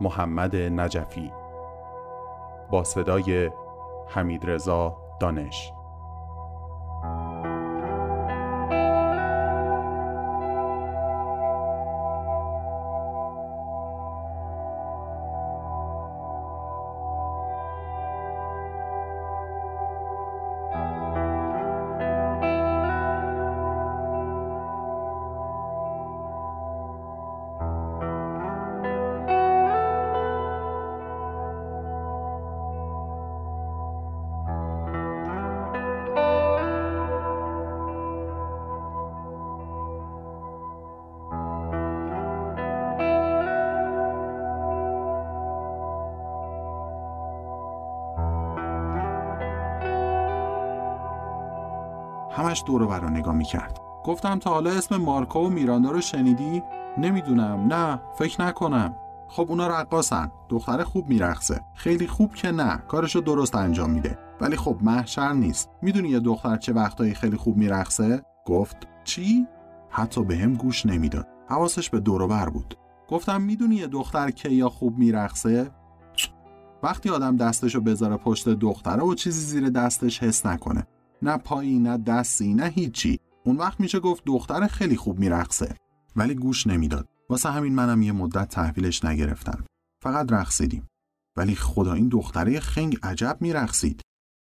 [0.00, 1.32] محمد نجفی.
[2.70, 3.50] با صدای
[4.08, 5.72] حمید رضا دانش.
[52.52, 53.78] همش دور برا نگاه می‌کرد.
[54.04, 56.62] گفتم تا حالا اسم مارکو و میراندا رو شنیدی؟
[56.98, 58.96] نمی‌دونم نه فکر نکنم.
[59.28, 61.60] خب اونا رقاسن دختر خوب میرقصه.
[61.74, 64.18] خیلی خوب که نه کارشو درست انجام میده.
[64.40, 65.70] ولی خب محشر نیست.
[65.82, 68.76] می‌دونی یه دختر چه وقتایی خیلی خوب میرقصه؟ گفت.
[69.04, 69.46] چی؟
[69.90, 71.28] حتی به هم گوش نمی‌داد.
[71.48, 72.78] حواسش به دور بر بود.
[73.08, 75.70] گفتم می‌دونی یه دختر که یا خوب میرقصه؟
[76.82, 80.86] وقتی آدم دستشو بذاره پشت دختره و چیزی زیر دستش حس نکنه.
[81.22, 83.18] نه پایی نه دستی نه هیچی.
[83.44, 85.76] اون وقت میشه گفت دختر خیلی خوب میرقصه.
[86.16, 87.08] ولی گوش نمی‌داد.
[87.30, 89.64] واسه همین منم یه مدت تحویلش نگرفتم.
[90.02, 90.88] فقط رقصیدیم.
[91.36, 94.00] ولی خدا این دختره خنگ عجب میرقصید.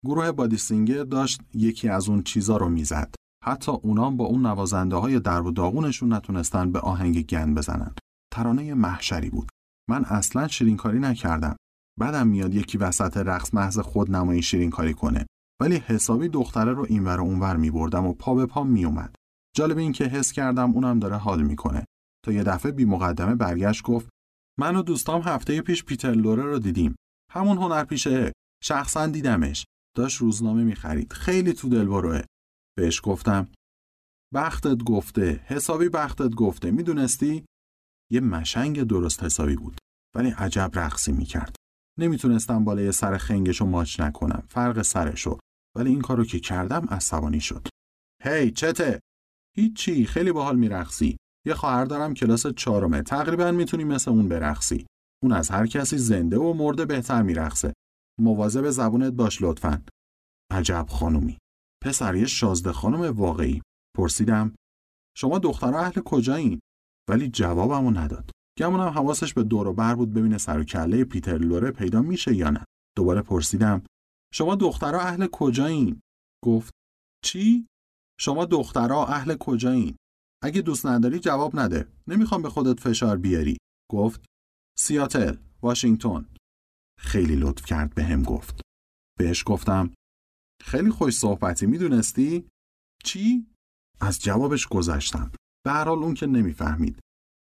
[0.04, 3.14] گروه بادیسینگر داشت یکی از اون چیزا رو می‌زد.
[3.44, 7.94] حتی اونام با اون نوازنده های درب و داغونشون نتونستن به آهنگ گن بزنن.
[8.32, 9.48] ترانه محشری بود.
[9.88, 11.56] من اصلا شیرینکاری نکردم.
[12.00, 15.26] بعدم میاد یکی وسط رقص محض خود نمایی شیرینکاری کنه.
[15.60, 19.14] ولی حسابی دختره رو اینور و اونور می بردم و پا به پا می اومد.
[19.56, 21.84] جالب این که حس کردم اونم داره حال می‌کنه.
[22.24, 24.08] تا یه دفعه بی مقدمه برگشت گفت
[24.58, 26.96] من و دوستام هفته پیش پیتر لوره رو دیدیم.
[27.32, 28.32] همون هنرپیشه
[28.62, 29.64] شخصا دیدمش.
[29.96, 31.12] داشت روزنامه می‌خرید.
[31.12, 32.22] خیلی تو دلبروه.
[32.78, 33.48] بهش گفتم
[34.34, 37.44] بختت گفته حسابی بختت گفته می‌دونستی
[38.12, 39.78] یه مشنگ درست حسابی بود
[40.16, 41.56] ولی عجب رقصی می‌کرد
[41.98, 45.38] نمی‌تونستم بالای سر خنگشو ماچ نکنم فرق سرشو
[45.76, 47.66] ولی این کارو که کردم عصبانی شد.
[48.22, 49.00] هی hey, چته؟
[49.56, 51.16] هیچی خیلی باحال میرقصی.
[51.46, 53.02] یه خواهر دارم کلاس چهارمه.
[53.02, 54.86] تقریبا می‌تونی مثل اون برقصی.
[55.22, 57.72] اون از هر کسی زنده و مرده بهتر میرقصه.
[58.20, 59.82] مواظب زبونت باش لطفا.
[60.52, 61.38] عجب خانومی.
[61.84, 63.62] پسر یه شازده خانم واقعی.
[63.96, 64.54] پرسیدم
[65.16, 66.60] شما دخترها اهل کجایین
[67.10, 68.30] ولی جوابمو نداد.
[68.58, 72.34] گمونم حواسش به دور و بر بود ببینه سر و کله پیتر لوره پیدا میشه
[72.34, 72.64] یا نه.
[72.96, 73.82] دوباره پرسیدم
[74.34, 76.00] شما دخترها اهل کجایین؟
[76.44, 76.74] گفت
[77.24, 77.66] چی؟
[78.20, 79.96] شما دخترها اهل کجایین؟
[80.42, 81.88] اگه دوست نداری جواب نده.
[82.06, 83.56] نمی‌خوام به خودت فشار بیاری.
[83.90, 84.24] گفت
[84.78, 86.28] سیاتل واشنگتن.
[87.00, 88.60] خیلی لطف کرد به هم گفت.
[89.18, 89.94] بهش گفتم
[90.62, 92.48] خیلی خوش صحبتی می‌دونستی؟
[93.04, 93.46] چی؟
[94.00, 95.32] از جوابش گذشتم.
[95.64, 97.00] به هر حال اون که نمی‌فهمید.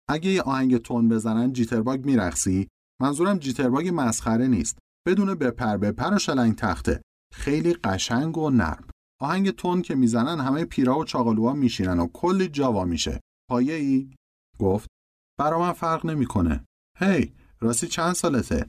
[0.09, 2.69] اگه یه آهنگ تون بزنن جیترباگ میرقصی؟
[3.01, 4.79] منظورم جیترباگ مسخره نیست.
[5.07, 7.03] بدون بپر بپر و شلنگ تخته
[7.35, 8.87] خیلی قشنگ و نرم
[9.21, 13.21] آهنگ تون که می‌زنن همه پیرا و چاقلوها میشینن و کلی جاوا میشه
[13.51, 14.11] پایه ای؟
[14.59, 14.89] گفت
[15.39, 16.65] برا من فرق نمی‌کنه.
[16.99, 18.67] هی راستی چند سالته؟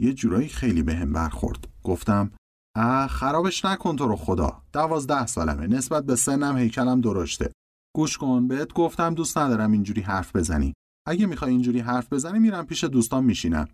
[0.00, 1.68] یه جورایی خیلی به هم برخورد.
[1.84, 2.32] گفتم
[2.76, 4.62] اه خرابش نکن تو رو خدا.
[4.72, 5.66] دوازده سالمه.
[5.66, 7.52] نسبت به سنم هیکلم درشته.
[7.96, 10.74] گوش کن بهت گفتم دوست ندارم اینجوری حرف بزنی.
[11.06, 13.68] اگه می‌خوای اینجوری حرف بزنی میرم پیش دوستان میشینم.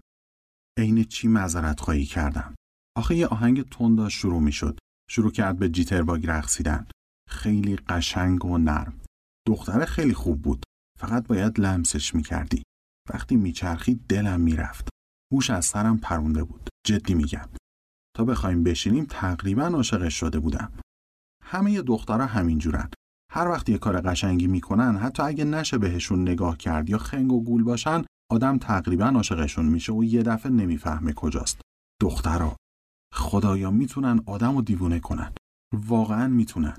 [0.79, 2.55] عین چی معذرت خواهی کردم.
[2.97, 4.79] آخه یه آهنگ تند شروع می‌شد.
[5.11, 6.87] شروع کرد به جیتر باگ رقصیدن.
[7.29, 9.01] خیلی قشنگ و نرم.
[9.47, 10.65] دختره خیلی خوب بود.
[10.99, 12.63] فقط باید لمسش می‌کردی
[13.11, 14.89] وقتی میچرخید دلم می‌رفت
[15.33, 17.49] هوش از سرم پرونده بود جدی میگم
[18.17, 20.73] تا بخوایم بشینیم تقریبا عاشقش شده بودم
[21.45, 22.91] همه دخترها همینجورن
[23.33, 27.45] هر وقت یه کار قشنگی می‌کنن حتی اگه نشه بهشون نگاه کرد یا خنگ و
[27.45, 31.61] گول باشن آدم تقریبا عاشقشون میشه و یه دفعه نمی‌فهمه کجاست.
[32.03, 32.57] دخترها
[33.15, 35.33] خدایا می‌تونن آدم رو دیوونه کنن.
[35.75, 36.77] واقعا می‌تونن.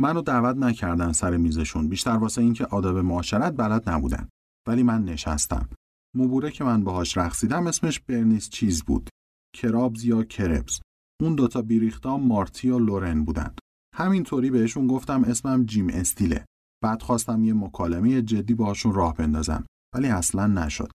[0.00, 1.88] منو دعوت نکردن سر میزشون.
[1.88, 4.28] بیشتر واسه اینکه آداب معاشرت بلد نبودن.
[4.68, 5.68] ولی من نشستم.
[6.16, 9.10] موبوره که من باهاش رقصیدم اسمش برنیس چیز بود.
[9.54, 10.80] کرابز یا کربز.
[11.22, 13.54] اون دوتا بیریختا مارتی و لورن بودن.
[13.94, 16.44] همینطوری بهشون گفتم اسمم جیم استیله.
[16.82, 19.66] بعد خواستم یه مکالمه جدی باهاشون راه بندازم.
[19.94, 20.90] ولی اصلا نشد.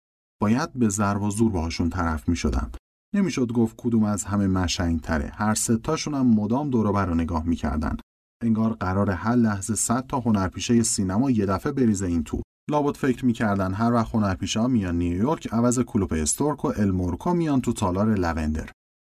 [0.43, 2.71] باید به ضرب و زور باهاشون طرف می شدم
[3.15, 7.97] نمی‌شد گفت کدوم از همه مشنگ تره هر ستاشون هم مدام دور رو نگاه می‌کردن.
[8.43, 12.43] انگار قرار هر لحظه صد تا هنرپیشه سینما یه دفعه بریزه این تو.
[12.71, 17.61] لابد فکر می‌کردن هر وقت هنرپیشه ها میان نیویورک عوض کلوپ استورک و المورکو میان
[17.61, 18.71] تو تالار لوندر.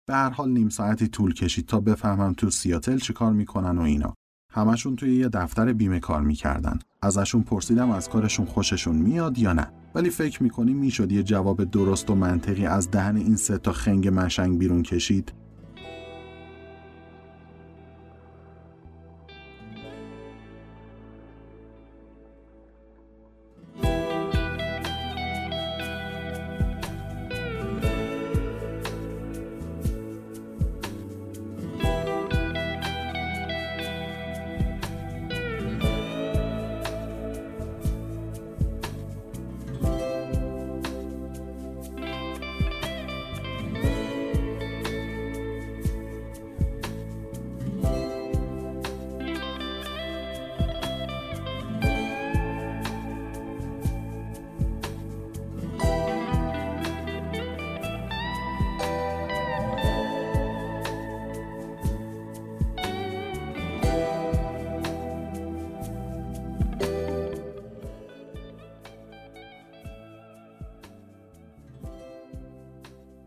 [0.08, 4.14] به هر حال نیم ساعتی طول کشید تا بفهمم تو سیاتل چیکار می‌کنن و اینا.
[4.56, 6.80] همشون توی یه دفتر بیمه کار می‌کردن.
[7.02, 9.68] ازشون پرسیدم از کارشون خوششون میاد یا نه.
[9.96, 14.08] ولی فکر می‌کنی می‌شد یه جواب درست و منطقی از دهن این سه تا خنگ
[14.08, 15.34] مشنگ بیرون کشید؟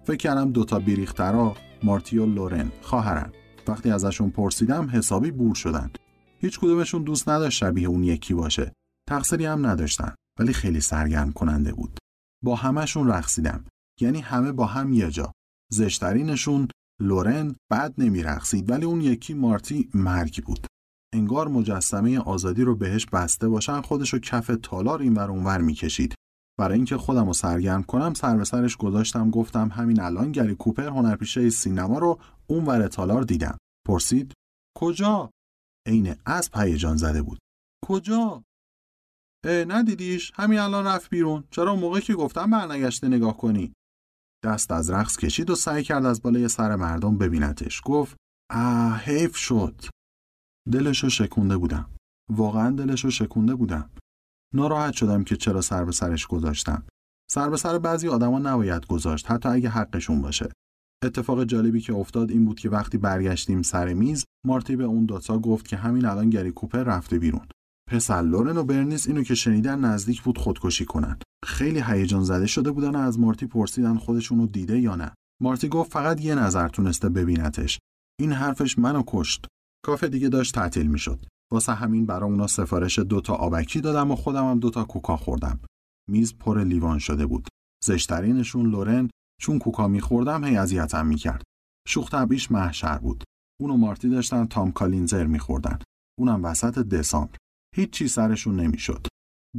[0.09, 3.33] فکر کردم دوتا بیریخترا مارتی و لورن خواهرن.
[3.69, 5.91] وقتی ازشون پرسیدم حسابی بور شدن.
[6.39, 8.73] هیچ کدومشون دوست نداشت شبیه اون یکی باشه.
[9.09, 11.99] تقصیری هم نداشتن ولی خیلی سرگرم کننده بود.
[12.45, 13.65] با همهشون رقصیدم.
[14.01, 15.33] یعنی همه با هم یه جا.
[15.73, 16.69] زشترینشون
[17.01, 20.67] لورن بد نمیرقصید ولی اون یکی مارتی مرگ بود.
[21.15, 26.15] انگار مجسمه آزادی رو بهش بسته باشن خودشو کف تالار این ور اونور می‌کشید.
[26.59, 30.89] برای اینکه خودم رو سرگرم کنم سر به سرش گذاشتم گفتم همین الان گری کوپر
[30.89, 33.59] هنرپیشه سینما رو اون ور تالار دیدم.
[33.87, 34.33] پرسید
[34.77, 35.31] کجا؟
[35.87, 37.39] عین اسب هیجان زده بود.
[37.85, 38.43] کجا؟
[39.45, 41.45] ندیدیش؟ همین الان رفت بیرون.
[41.51, 43.73] چرا اون موقع که گفتم برنگشته نگاه کنی؟
[44.45, 48.17] دست از رقص کشید و سعی کرد از بالای سر مردم ببینتش گفت
[48.51, 49.85] اه حیف شد.
[50.73, 51.91] دلشو شکونده بودم.
[52.31, 53.91] واقعا دلشو شکونده بودم.
[54.55, 56.83] ناراحت شدم که چرا سر به سرش گذاشتم.
[57.31, 60.53] سر به سر بعضی آدما نباید گذاشت حتی اگه حقشون باشه.
[61.05, 65.39] اتفاق جالبی که افتاد این بود که وقتی برگشتیم سر میز مارتی به اون دوتا
[65.39, 67.47] گفت که همین الان گری کوپر رفته بیرون.
[67.91, 71.19] پسر لورن و برنیس اینو که شنیدن نزدیک بود خودکشی کنن.
[71.45, 75.13] خیلی هیجان زده شده بودن و از مارتی پرسیدن خودشونو دیده یا نه.
[75.43, 77.79] مارتی گفت فقط یه نظر تونسته ببینتش.
[78.21, 79.47] این حرفش منو کشت.
[79.85, 81.27] کافه دیگه داشت تعطیل می‌شد.
[81.53, 85.61] واسه همین برا اونا سفارش دوتا آبکی دادم و خودم هم دوتا کوکا خوردم.
[86.11, 87.49] میز پر لیوان شده بود.
[87.85, 91.43] زشترینشون لورن چون کوکا میخوردم هی اذیتم می‌کرد.
[91.89, 93.25] شوخ طبعیش محشر بود.
[93.61, 95.79] اونو مارتی داشتن تام کالینزر میخوردن.
[96.19, 97.37] اونم وسط دسامبر.
[97.77, 99.07] هیچ چی سرشون نمی‌شد.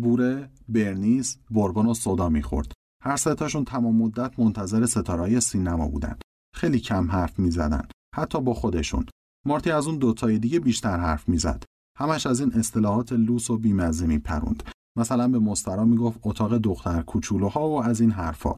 [0.02, 2.72] بوره، برنیس، بربن و صدا می‌خورد.
[3.04, 6.18] هر ستاشون تمام مدت منتظر ستارای سینما بودن.
[6.56, 7.88] خیلی کم حرف می‌زدن.
[8.16, 9.06] حتی با خودشون.
[9.46, 11.64] مارتی از اون دوتای دیگه بیشتر حرف می‌زد.
[12.00, 14.64] همش از این اصطلاحات لوس و بیمزه میپروند.
[14.98, 18.56] مثلا به مسترا می‌گفت اتاق دختر کوچولوها و از این حرفا.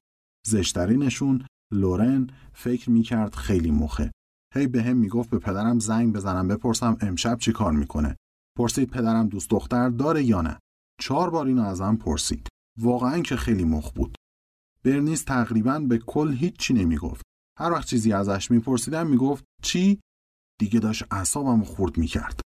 [0.48, 4.12] زشترینشون لورن فکر می‌کرد خیلی مخه
[4.56, 8.16] هی به هم می‌گفت به پدرم زنگ بزنم بپرسم امشب چی کار می‌کنه.
[8.58, 10.60] پرسید پدرم دوست دختر داره یا نه.
[11.02, 12.48] چهار بار اینو ازم پرسید.
[12.80, 14.16] واقعا که خیلی مخ بود.
[14.84, 17.22] برنیس تقریبا به کل هیچی نمی‌گفت.
[17.60, 20.00] هر وقت چیزی ازش میپرسیدم می‌گفت چی؟
[20.60, 22.42] دیگه داشت اعصابم خورد می‌کرد.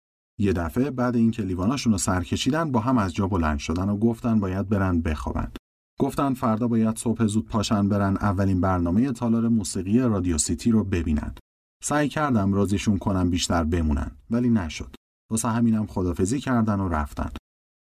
[0.42, 3.98] یه دفعه بعد اینکه لیواناشون رو سر کشیدن با هم از جا بلند شدن و
[3.98, 5.52] گفتن باید برن بخوابن.
[6.00, 11.36] گفتن فردا باید صبح زود پاشن برن اولین برنامه تالار موسیقی رادیو سیتی رو ببینن.
[11.84, 14.96] سعی کردم راضیشون کنم بیشتر بمونن ولی نشد.
[15.32, 17.30] واسه همینم خدافزی کردن و رفتن.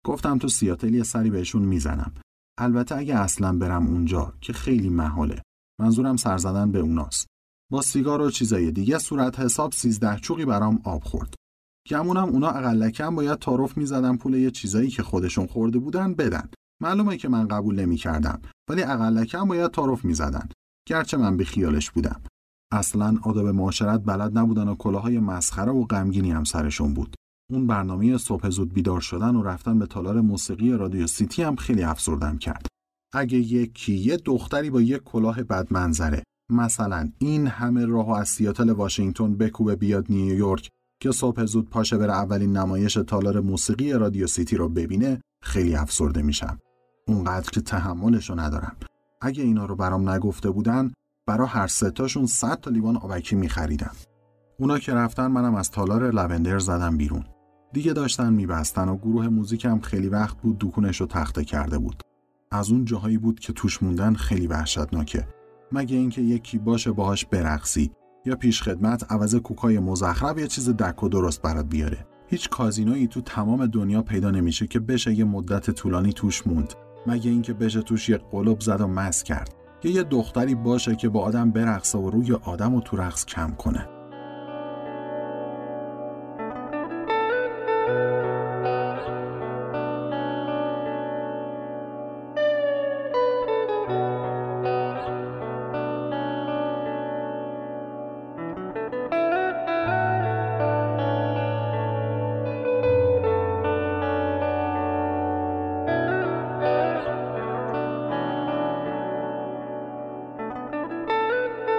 [0.05, 2.13] گفتم تو سیاتل یه سری بهشون می‌زنم
[2.57, 5.41] البته اگه اصلا برم اونجا که خیلی محاله
[5.81, 7.27] منظورم سر زدن به اوناست
[7.71, 11.33] با سیگار و چیزای دیگه صورت حساب سیزده چوقی برام آب خورد
[11.89, 16.49] گمونم اونا اقلکم باید تعارف می‌زدن پول یه چیزایی که خودشون خورده بودن بدن.
[16.81, 20.49] معلومه که من قبول نمی‌کردم ولی اقلکم باید تعارف می‌زدن.
[20.87, 22.21] گرچه من به خیالش بودم.
[22.71, 27.15] اصلا آداب معاشرت بلد نبودن و کلاهای مسخره و غمگینی هم سرشون بود.
[27.51, 31.83] اون برنامه صبح زود بیدار شدن و رفتن به تالار موسیقی رادیو سیتی هم خیلی
[31.83, 32.67] افسردم کرد.
[33.13, 38.69] اگه یکی یه دختری با یک کلاه بد منظره مثلا این همه راه از سیاتل
[38.69, 44.55] واشنگتن بکوبه بیاد نیویورک که صبح زود پاشه بره اولین نمایش تالار موسیقی رادیو سیتی
[44.55, 46.59] رو ببینه خیلی افسرده میشم.
[47.07, 48.75] اونقدر که تحملشو ندارم.
[49.21, 50.91] اگه اینا رو برام نگفته بودن
[51.27, 53.95] برا هر ستاشون صد تا لیوان آبکی میخریدم
[54.59, 57.25] اونا که رفتن منم از تالار لوندر زدم بیرون.
[57.73, 62.01] دیگه داشتن میبستن و گروه موزیکم خیلی وقت بود دکونش رو تخته کرده بود.
[62.51, 65.27] از اون جاهایی بود که توش موندن خیلی وحشتناکه.
[65.71, 67.91] مگه اینکه یکی باشه باهاش برقصی.
[68.27, 72.07] یا پیش خدمت عوض کوکای مزخرف یا چیز دک و درست برات بیاره.
[72.27, 76.73] هیچ کازینویی تو تمام دنیا پیدا نمیشه که بشه یه مدت طولانی توش موند.
[77.07, 79.55] مگه اینکه بشه توش یه قلب زد و مس کرد.
[79.83, 83.51] یا یه دختری باشه که با آدم برقصه و روی آدم و تو رقص کم
[83.51, 83.96] کنه.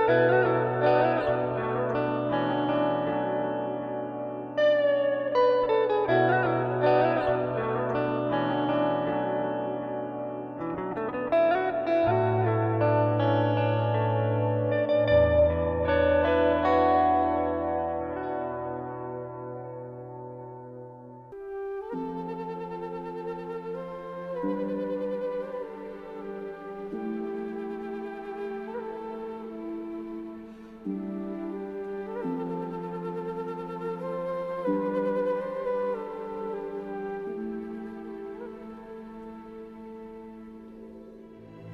[0.08, 0.67] Música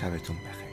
[0.00, 0.67] شبتون بخیر.